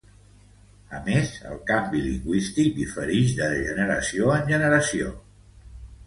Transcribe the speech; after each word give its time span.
A 0.99 0.99
més, 1.07 1.33
el 1.49 1.59
canvi 1.71 1.99
lingüístic 2.05 2.71
diferix 2.77 3.35
de 3.41 3.49
generació 3.67 4.31
en 4.37 4.49
generació. 4.53 5.13